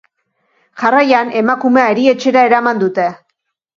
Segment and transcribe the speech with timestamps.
[0.83, 3.07] Jarraian, emakumea erietxera eraman dute.